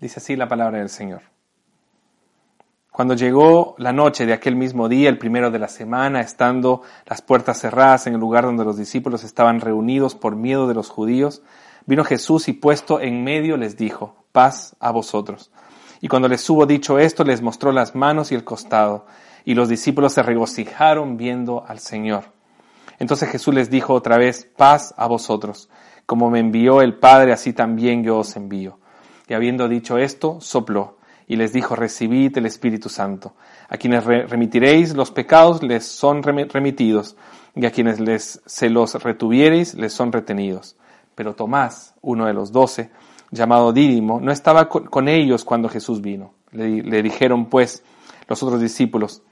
[0.00, 1.22] Dice así la palabra del Señor.
[2.90, 7.22] Cuando llegó la noche de aquel mismo día, el primero de la semana, estando las
[7.22, 11.42] puertas cerradas en el lugar donde los discípulos estaban reunidos por miedo de los judíos,
[11.86, 15.50] vino Jesús y puesto en medio les dijo, paz a vosotros.
[16.02, 19.06] Y cuando les hubo dicho esto, les mostró las manos y el costado,
[19.46, 22.24] y los discípulos se regocijaron viendo al Señor.
[22.98, 25.70] Entonces Jesús les dijo otra vez, paz a vosotros.
[26.04, 28.78] Como me envió el Padre, así también yo os envío.
[29.28, 30.96] Y habiendo dicho esto, sopló
[31.28, 33.34] y les dijo, recibid el Espíritu Santo.
[33.68, 37.16] A quienes remitiréis los pecados les son remitidos,
[37.54, 40.76] y a quienes les, se los retuviereis les son retenidos.
[41.14, 42.90] Pero Tomás, uno de los doce,
[43.30, 46.34] llamado Dídimo, no estaba con, ellos cuando Jesús vino.
[46.52, 47.82] Le, dijeron pues
[48.28, 49.22] los otros discípulos,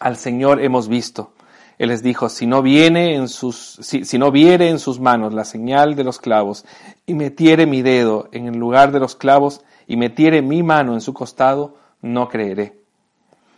[0.00, 1.32] al Señor hemos visto.
[1.78, 5.44] Él les dijo, si no viene en sus, si, no viere en sus manos la
[5.44, 6.64] señal de los clavos
[7.06, 11.00] y metiere mi dedo en el lugar de los clavos y metiere mi mano en
[11.00, 12.80] su costado, no creeré.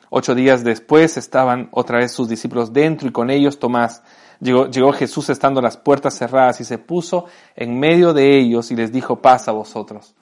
[0.09, 4.03] Ocho días después estaban otra vez sus discípulos dentro y con ellos Tomás.
[4.41, 8.77] Llegó, llegó, Jesús estando las puertas cerradas y se puso en medio de ellos y
[8.77, 10.15] les dijo, paz a vosotros.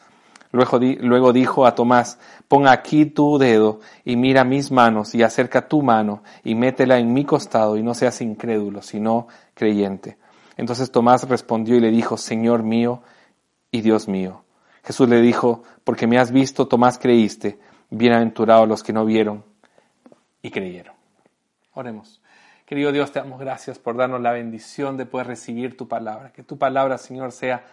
[0.54, 5.82] Luego, dijo a Tomás, pon aquí tu dedo y mira mis manos y acerca tu
[5.82, 10.16] mano y métela en mi costado y no seas incrédulo, sino creyente.
[10.56, 13.02] Entonces Tomás respondió y le dijo, Señor mío
[13.72, 14.44] y Dios mío.
[14.84, 17.58] Jesús le dijo, porque me has visto, Tomás creíste,
[17.90, 19.42] bienaventurados los que no vieron
[20.40, 20.94] y creyeron.
[21.72, 22.22] Oremos.
[22.64, 26.30] Querido Dios, te damos gracias por darnos la bendición de poder recibir tu palabra.
[26.30, 27.64] Que tu palabra, Señor, sea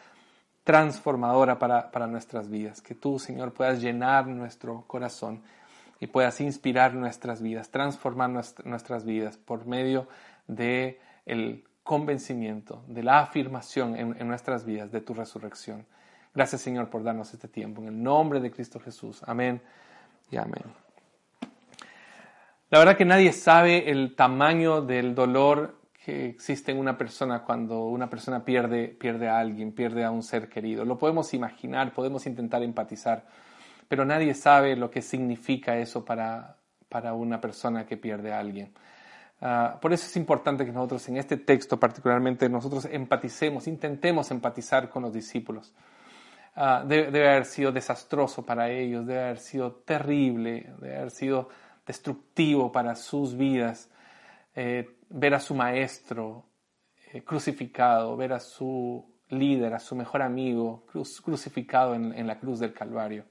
[0.72, 2.82] transformadora para, para nuestras vidas.
[2.82, 5.42] Que tú, Señor, puedas llenar nuestro corazón
[6.00, 8.30] y puedas inspirar nuestras vidas, transformar
[8.64, 10.08] nuestras vidas por medio
[10.48, 15.86] de el convencimiento, de la afirmación en nuestras vidas de tu resurrección.
[16.34, 17.82] Gracias Señor por darnos este tiempo.
[17.82, 19.22] En el nombre de Cristo Jesús.
[19.28, 19.62] Amén
[20.32, 20.64] y amén.
[22.70, 27.86] La verdad que nadie sabe el tamaño del dolor que existe en una persona cuando
[27.86, 30.84] una persona pierde, pierde a alguien, pierde a un ser querido.
[30.84, 33.26] Lo podemos imaginar, podemos intentar empatizar,
[33.88, 36.58] pero nadie sabe lo que significa eso para,
[36.90, 38.74] para una persona que pierde a alguien.
[39.42, 44.90] Ah, por eso es importante que nosotros en este texto particularmente nosotros empaticemos, intentemos empatizar
[44.90, 45.74] con los discípulos.
[46.56, 51.50] Ah, debe, haber sido desastroso para ellos, debe haber sido terrible, debe haber sido
[51.86, 53.90] destructivo para sus vidas
[54.56, 56.46] eh, ver a su maestro
[57.12, 60.86] eh, crucificado, ver a su líder, a su mejor amigo
[61.24, 63.26] crucificado en, la cruz del Calvario.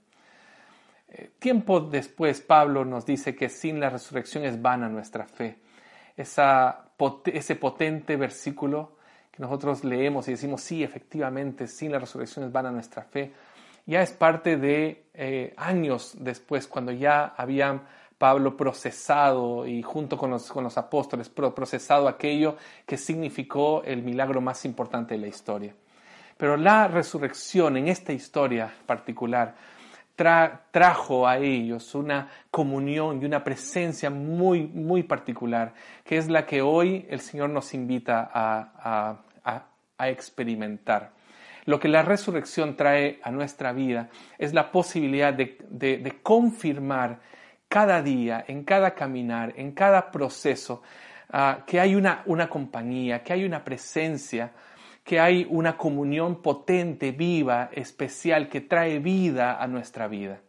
[1.08, 5.58] Eh, tiempo después, Pablo nos dice que sin la resurrección es vana nuestra fe.
[6.16, 9.00] ese potente versículo
[9.40, 13.32] nosotros leemos y decimos, sí, efectivamente, sin la resurrección es vana nuestra fe,
[13.86, 17.80] ya es parte de eh, años después, cuando ya había
[18.20, 24.42] Pablo procesado y junto con los, con los apóstoles procesado aquello que significó el milagro
[24.42, 25.74] más importante de la historia.
[26.36, 29.54] Pero la resurrección en esta historia particular
[30.14, 35.72] trajo a ellos una comunión y una presencia muy, muy particular,
[36.04, 39.16] que es la que hoy el Señor nos invita a,
[39.96, 41.12] a experimentar.
[41.66, 47.20] Lo que la resurrección trae a nuestra vida es la posibilidad de, confirmar
[47.70, 50.82] cada día, en cada caminar, en cada proceso,
[51.30, 54.50] ah, que hay una, una compañía, que hay una presencia,
[55.04, 60.40] que hay una comunión potente, viva, especial, que trae vida a nuestra vida.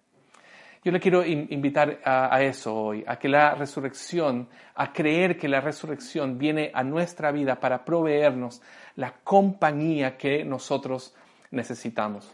[0.84, 5.62] Yo le quiero invitar a, eso hoy, a que la resurrección, a creer que la
[5.62, 8.64] resurrección viene a nuestra vida para proveernos
[8.96, 11.16] la compañía que nosotros
[11.52, 12.34] necesitamos.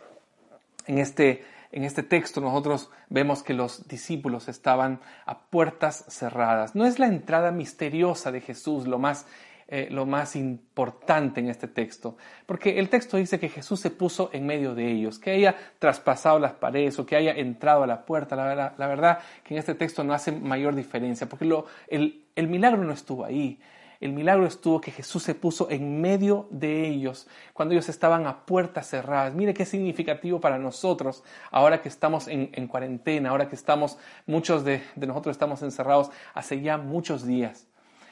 [0.85, 6.75] En este, en este texto nosotros vemos que los discípulos estaban a puertas cerradas.
[6.75, 9.25] No es la entrada misteriosa de Jesús lo más
[9.69, 14.29] eh, lo más importante en este texto, porque el texto dice que Jesús se puso
[14.31, 18.05] en medio de ellos, que haya traspasado las paredes o que haya entrado a la
[18.05, 18.37] puerta.
[18.37, 21.43] La, verdad que en este texto no hace mayor diferencia, porque
[21.89, 23.59] el, el milagro no estuvo ahí.
[23.99, 28.45] El milagro estuvo que Jesús se puso en medio de ellos cuando ellos estaban a
[28.45, 29.33] puertas cerradas.
[29.33, 34.63] Mire qué significativo para nosotros ahora que estamos en, en cuarentena, ahora que estamos, muchos
[34.63, 37.67] de, nosotros estamos encerrados hace ya muchos días.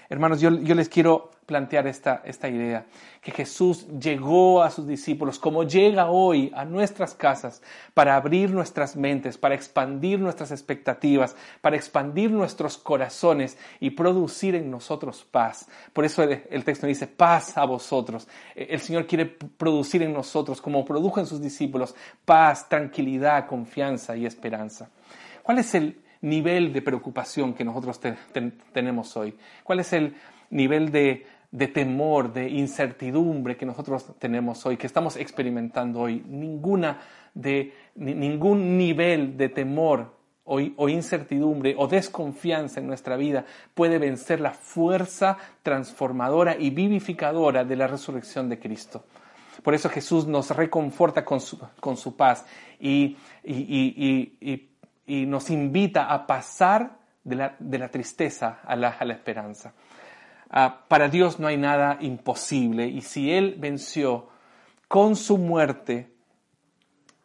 [0.09, 2.85] Hermanos, yo les quiero plantear esta, esta idea,
[3.21, 7.61] que Jesús llegó a sus discípulos como llega hoy a nuestras casas
[7.93, 14.71] para abrir nuestras mentes, para expandir nuestras expectativas, para expandir nuestros corazones y producir en
[14.71, 15.67] nosotros paz.
[15.93, 18.27] Por eso el, texto dice, paz a vosotros.
[18.55, 21.95] El Señor quiere producir en nosotros, como produjo en sus discípulos,
[22.25, 24.89] paz, tranquilidad, confianza y esperanza.
[25.43, 27.99] ¿Cuál es el nivel de preocupación que nosotros
[28.73, 29.35] tenemos hoy?
[29.63, 30.15] ¿Cuál es el
[30.49, 36.21] nivel de, de temor, de incertidumbre que nosotros tenemos hoy, que estamos experimentando hoy.
[36.27, 36.99] Ninguna
[37.33, 44.41] de, ningún nivel de temor o, o, incertidumbre o desconfianza en nuestra vida puede vencer
[44.41, 49.05] la fuerza transformadora y vivificadora de la resurrección de Cristo.
[49.63, 52.45] Por eso Jesús nos reconforta con su, con su paz
[52.81, 54.69] y, y,
[55.07, 59.73] y, nos invita a pasar de la, de la tristeza a la, a la esperanza.
[60.49, 64.27] Ah, para Dios no hay nada imposible y si Él venció
[64.87, 66.13] con su muerte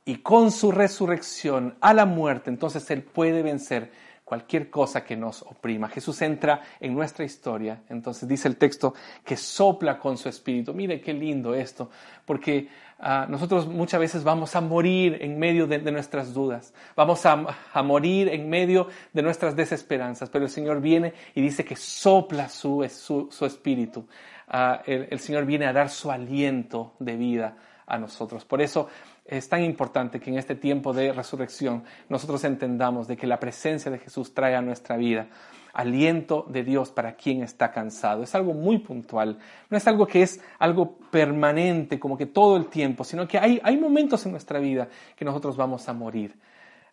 [0.05, 3.93] y con su resurrección a la muerte, entonces Él puede vencer
[4.31, 5.89] cualquier cosa que nos oprima.
[5.89, 8.95] Jesús entra en nuestra historia, entonces dice el texto
[9.25, 10.73] que sopla con su espíritu.
[10.73, 11.91] Mire qué lindo esto,
[12.25, 12.69] porque
[13.01, 18.29] ah, nosotros muchas veces vamos a morir en medio de, nuestras dudas, vamos a, morir
[18.29, 23.45] en medio de nuestras desesperanzas, pero el Señor viene y dice que sopla su, su,
[23.45, 24.07] espíritu.
[24.47, 28.45] Ah, el Señor viene a dar su aliento de vida a nosotros.
[28.45, 28.87] Por eso
[29.31, 33.91] es tan importante que en este tiempo de resurrección nosotros entendamos de que la presencia
[33.91, 35.29] de Jesús trae a nuestra vida
[35.73, 38.23] aliento de Dios para quien está cansado.
[38.23, 39.39] Es algo muy puntual,
[39.69, 43.61] no es algo que es algo permanente, como que todo el tiempo, sino que hay,
[43.63, 46.35] hay momentos en nuestra vida que nosotros vamos a morir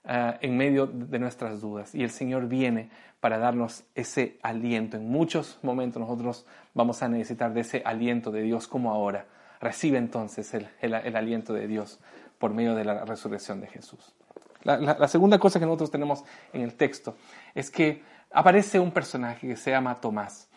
[0.06, 4.98] uh, en medio de nuestras dudas y el Señor viene para darnos ese aliento.
[4.98, 9.26] En muchos momentos nosotros vamos a necesitar de ese aliento de Dios como ahora.
[9.60, 12.00] Recibe entonces el, el aliento de Dios
[12.40, 14.16] por medio de la resurrección de Jesús.
[14.64, 17.16] La, segunda cosa que nosotros tenemos en el texto
[17.56, 20.50] es que aparece un personaje que se llama Tomás.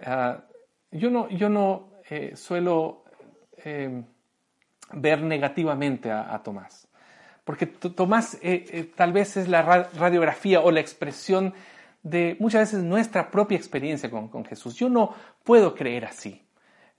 [0.00, 0.44] Ah,
[0.92, 3.04] yo no, yo no eh, suelo
[3.64, 4.04] eh,
[4.92, 6.88] ver negativamente a, Tomás,
[7.44, 11.52] porque Tomás eh, tal vez es la radiografía o la expresión
[12.02, 14.76] de muchas veces nuestra propia experiencia con, con Jesús.
[14.76, 16.47] Yo no puedo creer así.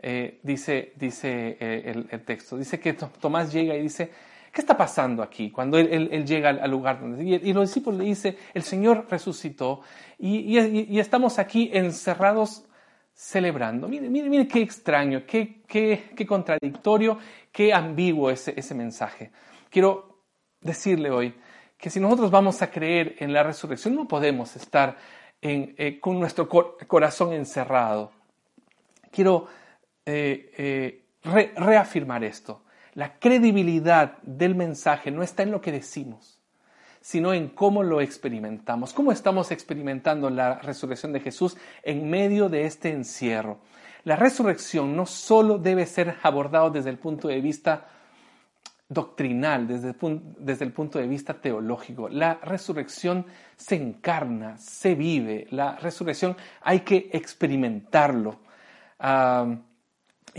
[0.01, 2.57] Eh, dice, dice eh, el, texto.
[2.57, 4.09] Dice que Tomás llega y dice,
[4.51, 5.51] ¿qué está pasando aquí?
[5.51, 7.23] Cuando él, llega al, lugar donde...
[7.23, 9.81] Y, los discípulos le dicen, el Señor resucitó
[10.17, 10.57] y,
[10.99, 12.65] estamos aquí encerrados
[13.13, 13.89] celebrando.
[13.89, 17.17] Mire, mire, mire qué extraño, qué, qué, contradictorio,
[17.51, 19.31] qué ambiguo ese, ese mensaje.
[19.69, 20.23] Quiero
[20.61, 21.33] decirle hoy
[21.77, 24.97] que si nosotros vamos a creer en la resurrección, no podemos estar
[25.41, 28.11] eh, con nuestro corazón encerrado.
[29.11, 29.47] Quiero
[30.11, 32.63] eh, eh, reafirmar esto.
[32.95, 36.39] La credibilidad del mensaje no está en lo que decimos,
[36.99, 42.65] sino en cómo lo experimentamos, cómo estamos experimentando la resurrección de Jesús en medio de
[42.65, 43.59] este encierro.
[44.03, 47.87] La resurrección no solo debe ser abordado desde el punto de vista
[48.87, 52.09] doctrinal, desde el, desde el, punto de vista teológico.
[52.09, 55.45] La resurrección se encarna, se vive.
[55.51, 58.39] La resurrección hay que experimentarlo.
[58.97, 59.55] Ah,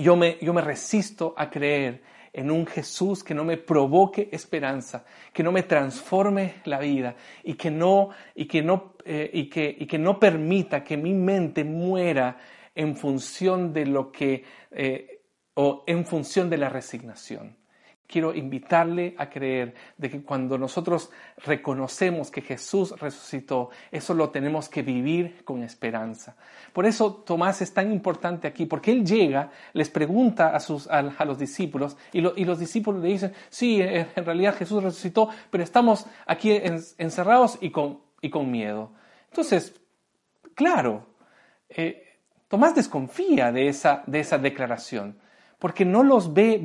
[0.03, 2.03] yo me, yo me resisto a creer
[2.33, 7.55] en un Jesús que no me provoque esperanza, que no me transforme la vida y
[7.55, 11.65] que no, y que no, eh, y que, y que no permita que mi mente
[11.65, 12.39] muera
[12.75, 15.23] en función de lo que, eh,
[15.55, 17.60] o en función de la resignación
[18.11, 21.11] quiero invitarle a creer de que cuando nosotros
[21.45, 26.37] reconocemos que Jesús resucitó, eso lo tenemos que vivir con esperanza.
[26.73, 31.03] Por eso Tomás es tan importante aquí, porque él llega, les pregunta a, sus, a,
[31.25, 36.61] los discípulos y, los discípulos le dicen, sí, en realidad Jesús resucitó, pero estamos aquí
[36.99, 38.91] encerrados y con, y con miedo.
[39.31, 39.81] Entonces,
[40.55, 41.07] claro,
[41.69, 45.17] eh, Tomás desconfía de esa, de esa declaración
[45.61, 46.59] porque no los ve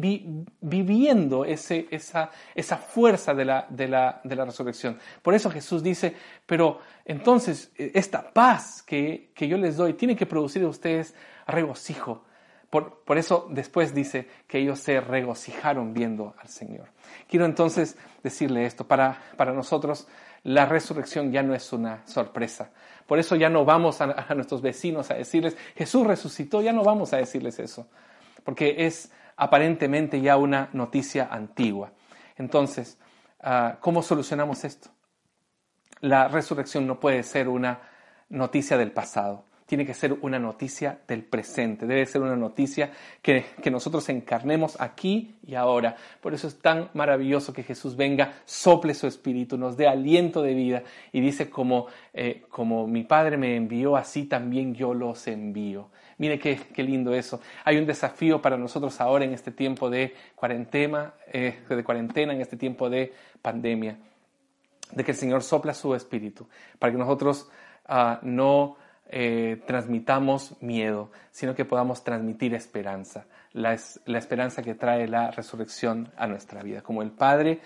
[0.61, 2.29] viviendo esa,
[2.77, 4.97] fuerza de la, resurrección.
[5.21, 10.25] Por eso Jesús dice, pero entonces e, esta paz que, yo les doy tiene que
[10.25, 11.13] producir en ustedes
[11.45, 12.23] regocijo.
[12.69, 16.87] Por, eso después dice que ellos se regocijaron viendo al Señor.
[17.29, 19.19] Quiero entonces decirle esto, para,
[19.53, 20.07] nosotros
[20.43, 22.71] la resurrección ya no es una sorpresa.
[23.07, 26.83] Por eso ya no vamos a, a nuestros vecinos a decirles, Jesús resucitó, ya no
[26.83, 27.87] vamos a decirles eso
[28.45, 31.91] porque es aparentemente ya una noticia antigua.
[32.37, 32.97] Entonces,
[33.41, 34.89] ah, ¿cómo solucionamos esto?
[35.99, 37.81] La resurrección no puede ser una
[38.29, 39.43] noticia del pasado.
[39.65, 42.91] tiene que ser una noticia del presente, debe ser una noticia
[43.23, 45.95] que, nosotros encarnemos aquí y ahora.
[46.21, 50.53] Por eso es tan maravilloso que Jesús venga, sople su espíritu, nos dé aliento de
[50.53, 55.89] vida y dice como, eh, como mi Padre me envió, así también yo los envío.
[56.17, 57.41] Mire qué, qué, lindo eso.
[57.63, 62.41] Hay un desafío para nosotros ahora en este tiempo de cuarentena, eh, de cuarentena, en
[62.41, 63.97] este tiempo de pandemia,
[64.91, 66.47] de que el Señor sopla su espíritu,
[66.79, 67.49] para que nosotros
[67.87, 75.29] ah, no eh, transmitamos miedo, sino que podamos transmitir esperanza, la, esperanza que trae la
[75.29, 76.81] resurrección a nuestra vida.
[76.81, 77.59] Como el Padre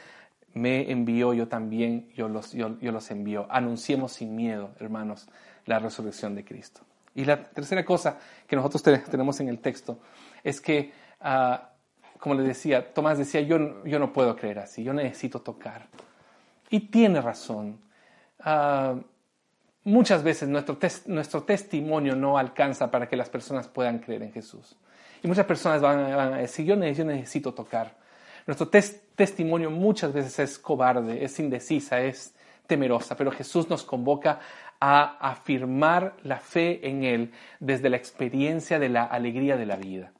[0.53, 3.47] me envió, yo también, yo los, yo, los envío.
[3.49, 5.29] Anunciemos sin miedo, hermanos,
[5.65, 6.81] la resurrección de Cristo.
[7.15, 9.99] Y la tercera cosa que nosotros tenemos en el texto
[10.43, 11.69] es que, ah,
[12.19, 15.87] como les decía, Tomás decía, yo, yo no puedo creer así, yo necesito tocar.
[16.69, 17.79] Y tiene razón.
[18.39, 18.95] Ah,
[19.83, 24.75] muchas veces nuestro, nuestro testimonio no alcanza para que las personas puedan creer en Jesús.
[25.23, 27.97] Y muchas personas van, a decir, yo necesito, tocar.
[28.47, 32.33] Nuestro testimonio muchas veces es cobarde, es indecisa, es
[32.67, 34.39] temerosa, pero Jesús nos convoca
[34.79, 40.13] a afirmar la fe en Él desde la experiencia de la alegría de la vida.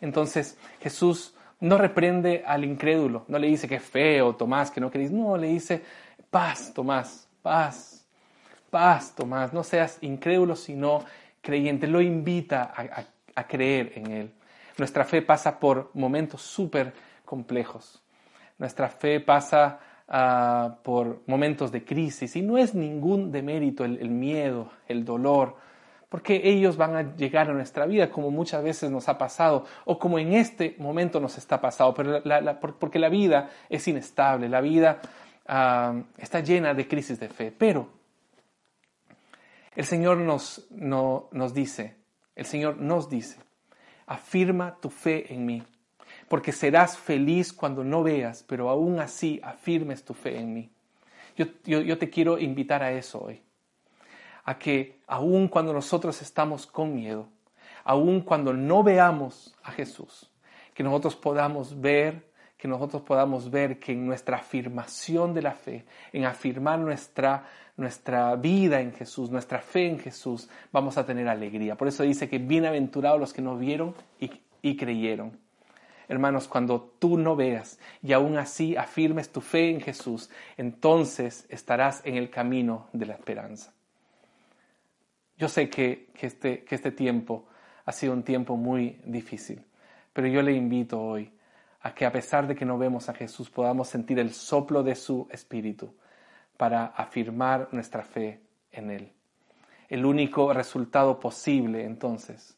[0.00, 5.12] Entonces Jesús no reprende al incrédulo, no le dice que feo, Tomás, que no queréis,
[5.12, 5.82] no, le dice
[6.30, 8.06] paz, Tomás, paz,
[8.70, 11.04] paz, Tomás, no seas incrédulo sino
[11.40, 14.34] creyente, lo invita a, a creer en Él.
[14.76, 16.92] Nuestra fe pasa por momentos súper
[17.24, 18.02] complejos.
[18.58, 24.70] Nuestra fe pasa Ah, por momentos de crisis y no es ningún demérito el, miedo,
[24.86, 25.56] el dolor,
[26.10, 29.98] porque ellos van a llegar a nuestra vida como muchas veces nos ha pasado o
[29.98, 32.22] como en este momento nos está pasando, pero
[32.78, 35.00] porque la vida es inestable, la vida
[35.46, 37.50] ah, está llena de crisis de fe.
[37.50, 37.88] Pero
[39.74, 41.96] el Señor nos, nos dice,
[42.36, 43.38] el Señor nos dice,
[44.06, 45.62] afirma tu fe en mí
[46.28, 50.70] porque serás feliz cuando no veas, pero aún así afirmes tu fe en mí.
[51.36, 53.42] Yo, te quiero invitar a eso hoy,
[54.44, 57.28] a que aún cuando nosotros estamos con miedo,
[57.82, 60.30] aún cuando no veamos a Jesús,
[60.74, 65.84] que nosotros podamos ver, que nosotros podamos ver que en nuestra afirmación de la fe,
[66.12, 71.76] en afirmar nuestra, nuestra vida en Jesús, nuestra fe en Jesús, vamos a tener alegría.
[71.76, 73.94] Por eso dice que bienaventurados los que no vieron
[74.62, 75.43] y creyeron.
[76.08, 82.02] Hermanos, cuando tú no veas y aún así afirmes tu fe en Jesús, entonces estarás
[82.04, 83.72] en el camino de la esperanza.
[85.36, 87.46] Yo sé que, este, que este tiempo
[87.84, 89.64] ha sido un tiempo muy difícil,
[90.12, 91.32] pero yo le invito hoy
[91.80, 94.94] a que a pesar de que no vemos a Jesús, podamos sentir el soplo de
[94.94, 95.94] su Espíritu
[96.56, 98.40] para afirmar nuestra fe
[98.72, 99.12] en Él.
[99.88, 102.56] El único resultado posible entonces,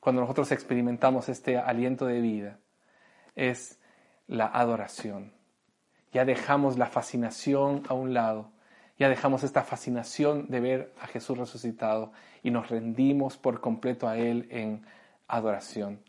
[0.00, 2.58] cuando nosotros experimentamos este aliento de vida,
[3.34, 3.80] es
[4.26, 5.32] la adoración.
[6.12, 8.52] Ya dejamos la fascinación a un lado,
[8.98, 12.12] ya dejamos esta fascinación de ver a Jesús resucitado
[12.42, 14.86] y nos rendimos por completo a Él en
[15.26, 16.00] adoración.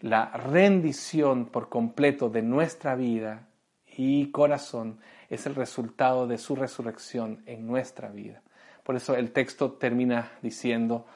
[0.00, 3.48] La rendición por completo de nuestra vida
[3.96, 8.42] y corazón es el resultado de su resurrección en nuestra vida.
[8.84, 11.06] Por eso el texto termina diciendo,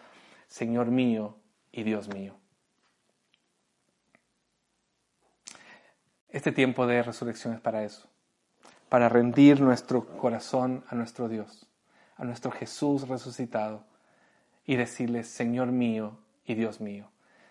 [0.48, 1.38] Señor mío
[1.72, 2.43] y Dios mío.
[6.34, 8.08] Este tiempo de resurrección es para eso,
[8.88, 11.68] para rendir nuestro corazón a nuestro Dios,
[12.16, 13.84] a nuestro Jesús resucitado
[14.66, 17.08] y decirle, Señor mío y Dios mío,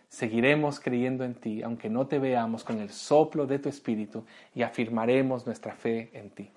[0.10, 4.64] seguiremos creyendo en ti, aunque no te veamos con el soplo de tu Espíritu y
[4.64, 6.52] afirmaremos nuestra fe en ti.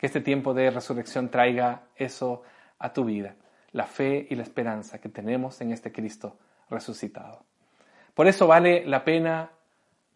[0.00, 2.42] Que este tiempo de resurrección traiga eso
[2.80, 3.36] a tu vida,
[3.70, 6.38] la fe y la esperanza que tenemos en este Cristo
[6.70, 7.44] resucitado.
[8.14, 9.52] Por eso vale la pena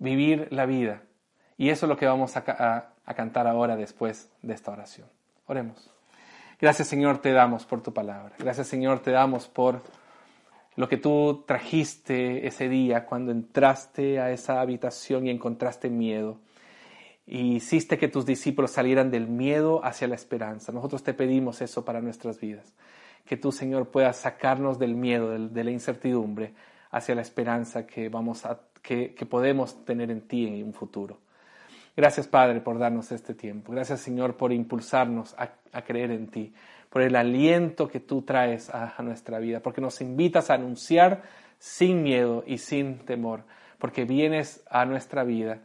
[0.00, 1.02] vivir la vida
[1.56, 2.44] y eso es lo que vamos a,
[3.14, 5.06] cantar ahora después de esta oración.
[5.46, 5.90] Oremos.
[6.60, 8.34] Gracias Señor te damos por tu palabra.
[8.38, 9.82] Gracias Señor te damos por
[10.76, 16.38] lo que tú trajiste ese día cuando entraste a esa habitación y encontraste miedo.
[17.26, 20.72] Y hiciste que tus discípulos salieran del miedo hacia la esperanza.
[20.72, 22.74] Nosotros te pedimos eso para nuestras vidas.
[23.26, 26.54] Que tú, Señor, puedas sacarnos del miedo, de la incertidumbre,
[26.90, 31.18] hacia la esperanza que, vamos a, que, que podemos tener en ti en un futuro.
[31.94, 33.72] Gracias, Padre, por darnos este tiempo.
[33.72, 36.54] Gracias, Señor, por impulsarnos a, creer en ti,
[36.88, 41.22] por el aliento que tú traes a, nuestra vida, porque nos invitas a anunciar
[41.58, 43.44] sin miedo y sin temor,
[43.78, 45.60] porque vienes a nuestra vida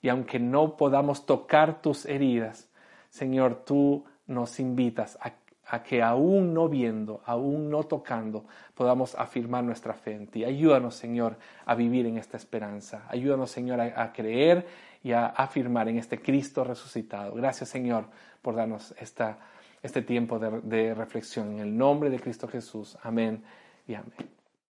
[0.00, 2.70] y aunque no podamos tocar tus heridas,
[3.10, 5.32] Señor, tú nos invitas a,
[5.68, 10.44] a que aún no viendo, aún no tocando, podamos afirmar nuestra fe en ti.
[10.44, 13.04] Ayúdanos, Señor, a vivir en esta esperanza.
[13.08, 14.66] Ayúdanos, Señor, a, creer
[15.06, 17.32] y a afirmar en este Cristo resucitado.
[17.32, 18.06] Gracias, Señor,
[18.42, 19.38] por darnos esta,
[19.80, 21.52] este tiempo de reflexión.
[21.52, 22.98] En el nombre de Cristo Jesús.
[23.04, 23.44] Amén
[23.86, 24.35] y amén.